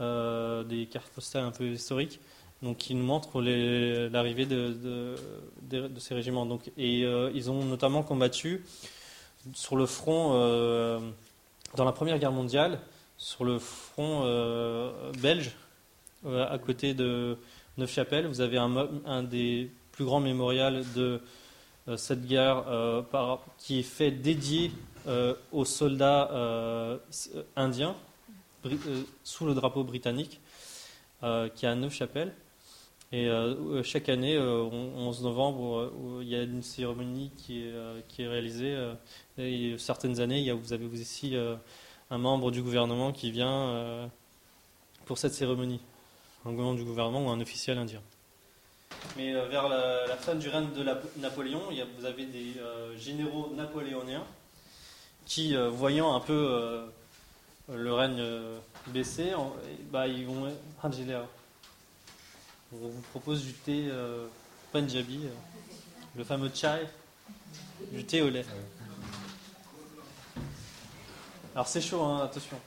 [0.01, 2.19] euh, des cartes postales un peu historiques,
[2.63, 5.15] donc qui nous montrent l'arrivée de,
[5.99, 6.47] ces régiments.
[6.47, 8.65] Donc, et euh, ils ont notamment combattu
[9.53, 10.99] sur le front euh,
[11.75, 12.79] dans la Première Guerre mondiale,
[13.17, 14.25] sur le front
[15.21, 15.51] belge,
[16.25, 17.37] à côté de
[17.77, 18.25] Neufchâtel.
[18.25, 21.21] Vous avez un, des plus grands mémorials de
[21.95, 22.63] cette guerre
[23.59, 24.71] qui est fait dédié
[25.51, 26.99] aux soldats
[27.55, 27.95] indiens
[29.23, 30.39] sous le drapeau britannique,
[31.23, 32.33] euh, qui à Neufchâtel.
[33.13, 37.31] Et euh, euh, chaque année, euh, on- 11 novembre, euh, il y a une cérémonie
[37.37, 38.73] qui est, euh, réalisée.
[38.73, 38.93] euh,
[39.37, 40.85] et certaines années, a, vous avez
[41.35, 41.55] euh,
[42.09, 44.07] un membre du gouvernement qui vient euh,
[45.05, 45.81] pour cette cérémonie.
[46.45, 48.01] Un membre du gouvernement ou un officiel indien.
[49.17, 50.83] Mais euh, vers la, fin du règne de
[51.19, 54.23] Napoléon, y a- vous avez des euh, généraux napoléoniens
[55.25, 56.85] qui, euh, voyant un peu euh,
[57.71, 60.45] le règne euh, baisser, et, bah, ils vont.
[60.45, 61.25] L'air.
[62.73, 64.27] On vous propose du thé euh,
[64.71, 65.29] Punjabi, euh,
[66.15, 66.87] le fameux chai,
[67.91, 68.45] du thé au lait.
[71.53, 72.57] Alors c'est chaud, hein, attention.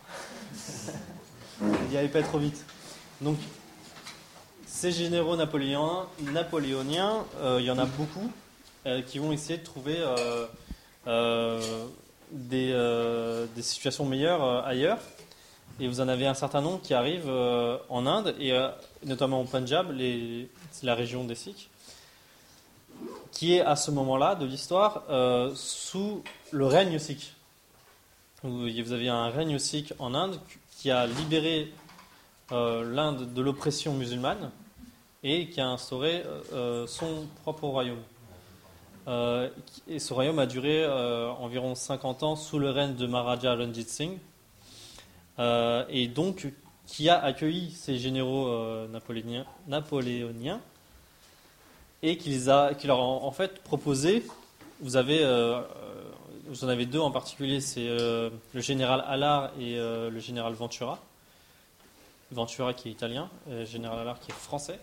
[1.90, 2.64] N'y allez pas trop vite.
[3.21, 3.38] Donc,
[4.67, 8.31] ces généraux napoléoniens, napoléoniens euh, il y en a beaucoup,
[8.87, 10.47] euh, qui vont essayer de trouver euh,
[11.07, 11.87] euh,
[12.35, 14.99] des, euh, des situations meilleures euh, ailleurs.
[15.81, 18.53] Et vous en avez un certain nombre qui arrivent euh, en Inde, et
[19.05, 19.92] notamment au Punjab,
[20.83, 21.68] la région des Sikhs,
[23.33, 25.03] qui est à ce moment-là de l'histoire
[25.57, 27.35] sous le règne sikh.
[28.44, 30.38] Vous vous avez un règne sikh en Inde
[30.79, 31.73] qui a libéré
[32.53, 34.53] l'Inde de l'oppression musulmane
[35.25, 36.23] et qui a instauré
[36.87, 38.03] son propre royaume.
[39.07, 39.51] Euh,
[39.87, 43.85] et ce royaume a duré euh, environ 50 ans sous le règne de Maharaja Ranjit
[43.85, 44.19] Singh,
[45.38, 46.53] euh, et donc
[46.87, 48.87] qui a accueilli ces généraux
[49.69, 50.61] napoléoniens,
[52.03, 54.25] et qui, leur a en fait proposé.
[54.81, 55.25] Vous avez,
[56.47, 60.99] vous en avez deux en particulier, c'est le général Allard et le général Ventura.
[62.31, 64.79] Ventura qui est italien, et le général Allard qui est français.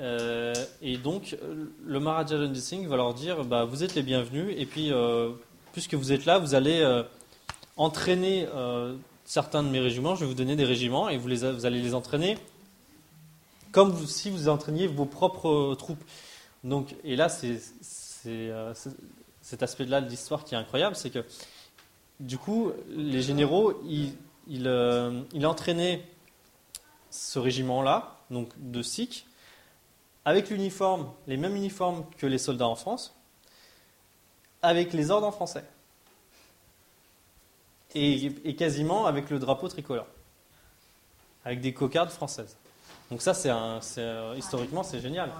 [0.00, 1.36] Euh, et donc,
[1.84, 5.30] le Maharaja Ranjit Singh va leur dire bah, Vous êtes les bienvenus, et puis, euh,
[5.72, 7.02] puisque vous êtes là, vous allez euh,
[7.76, 10.14] entraîner euh, certains de mes régiments.
[10.14, 12.38] Je vais vous donner des régiments, et vous, allez les entraîner
[13.70, 16.02] comme si vous entraîniez vos propres troupes.
[16.64, 17.60] Donc, et là, c'est
[19.42, 21.24] cet aspect-là de l'histoire qui est incroyable c'est que,
[22.18, 24.14] du coup, les généraux, ils,
[24.48, 26.02] ils entraînaient
[27.10, 29.27] ce régiment-là, donc de Sikhs,
[30.28, 33.16] avec l'uniforme, les mêmes uniformes que les soldats en France,
[34.60, 35.64] avec les ordres en français.
[37.94, 40.06] Et, et quasiment avec le drapeau tricolore.
[41.46, 42.58] Avec des cocardes françaises.
[43.10, 45.30] Donc ça, c'est euh, historiquement, c'est génial.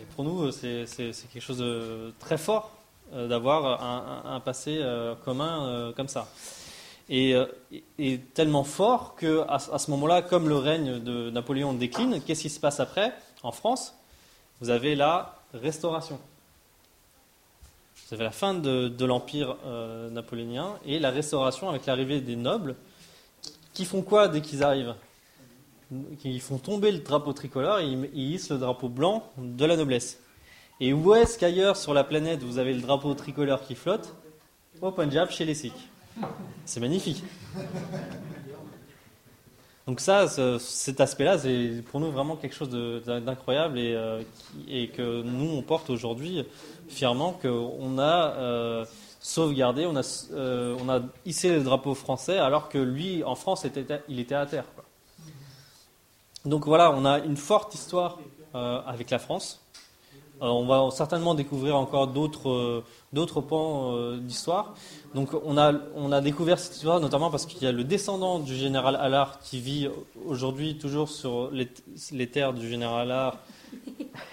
[0.00, 2.72] Et pour nous, c'est, c'est- quelque chose de très fort
[3.12, 3.84] euh, d'avoir
[4.26, 6.26] un, passé euh, commun euh, comme ça.
[7.08, 7.46] euh,
[8.00, 12.42] est tellement fort que à, à ce moment-là, comme le règne de Napoléon décline, qu'est-ce
[12.42, 13.14] qui se passe après?
[13.46, 13.94] En France
[14.60, 16.18] Vous avez la restauration.
[18.08, 22.76] Vous avez la fin de, l'empire euh, napoléonien et la restauration avec l'arrivée des nobles
[23.72, 24.94] qui font quoi dès qu'ils arrivent?
[26.24, 29.76] Ils font tomber le drapeau tricolore et ils, ils hissent le drapeau blanc de la
[29.76, 30.20] noblesse.
[30.80, 34.14] Et où est-ce qu'ailleurs sur la planète vous avez le drapeau tricolore qui flotte?
[34.82, 35.88] Au Punjab, chez les Sikhs.
[36.64, 37.22] C'est magnifique.
[39.86, 44.20] Donc ça, ce- cet aspect-là, c'est pour nous vraiment quelque chose d'incroyable et, euh,
[44.68, 46.44] et que nous, on porte aujourd'hui
[46.88, 48.84] fièrement qu'on a euh,
[49.20, 53.64] sauvegardé, on a, euh, on a hissé le drapeau français alors que lui, en France,
[54.08, 54.64] il était à terre.
[56.44, 58.18] Donc voilà, on a une forte histoire
[58.54, 59.60] euh, avec la France.
[60.42, 64.74] Euh, on va certainement découvrir encore d'autres euh, d'autres pans euh, d'histoire.
[65.14, 68.38] Donc on a, on a découvert cette histoire notamment parce qu'il y a le descendant
[68.38, 69.88] du général Allard qui vit
[70.26, 73.38] aujourd'hui toujours sur les, terres du général Allard.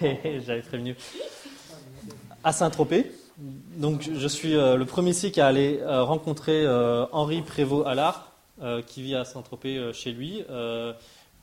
[0.00, 0.94] J'avais prévenu.
[2.42, 3.10] À Saint-Tropez.
[3.78, 6.66] Donc je suis le premier sikh à aller euh, rencontrer
[7.12, 8.30] Henri Prévost Allard
[8.86, 10.44] qui vit à Saint-Tropez chez lui.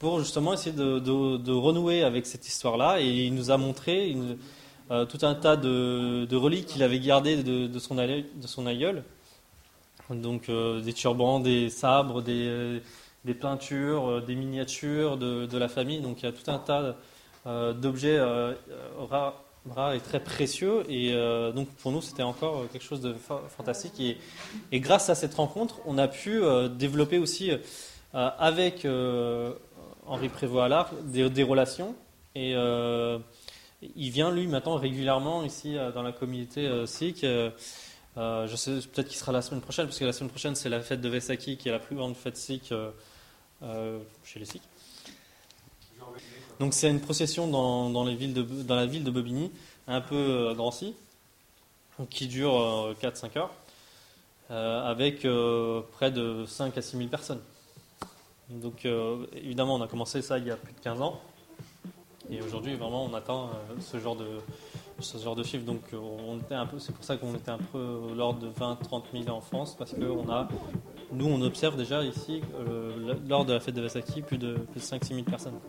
[0.02, 3.00] Pour justement essayer de, renouer avec cette histoire-là.
[3.00, 4.18] Et il nous a montré
[4.90, 9.04] euh, tout un tas de, reliques qu'il avait gardées de, son aïeul, de son aïeul.
[10.10, 12.80] Donc euh, des turbans, des sabres, des, euh,
[13.40, 16.02] peintures, des miniatures de, la famille.
[16.02, 16.96] Donc il y a tout un tas
[17.74, 18.20] d'objets
[19.08, 19.36] rares,
[19.70, 20.84] rares et très précieux.
[20.90, 21.14] Et
[21.54, 24.00] donc pour nous, c'était encore quelque chose de fa- fantastique.
[24.00, 24.18] Et,
[24.72, 26.42] et grâce à cette rencontre, on a pu
[26.76, 27.52] développer aussi
[28.14, 28.86] avec
[30.06, 31.96] Henri Prévost-Allard des, des relations.
[32.36, 33.20] Et euh,
[33.96, 37.24] il vient, lui, maintenant régulièrement ici euh, dans la communauté euh, sikh.
[37.24, 40.82] Je sais peut-être qu'il sera la semaine prochaine, parce que la semaine prochaine, c'est la
[40.82, 42.74] fête de Vaisakhi, qui est la plus grande fête sikh
[44.24, 44.64] chez les sikhs.
[46.60, 49.52] Donc c'est une procession dans, dans, la ville de Bobigny,
[49.88, 50.94] un peu à Drancy,
[52.10, 53.52] qui dure euh, 4-5 heures,
[54.50, 55.26] avec
[55.94, 57.42] près de 5 à 6 000 personnes.
[58.60, 61.20] Donc euh, évidemment, on a commencé ça il y a plus de 15 ans.
[62.30, 64.26] Et aujourd'hui, vraiment, on atteint euh, ce genre de,
[65.00, 65.66] ce genre de chiffre.
[65.66, 68.50] Donc, euh, on était un peu, c'est pour ça qu'on était un peu l'ordre de
[68.50, 70.48] 20-30 000 en France, parce que on a,
[71.12, 72.42] nous, on observe déjà ici,
[73.28, 75.60] lors de la fête de Vasaki, plus de, plus de 5-6 000 personnes.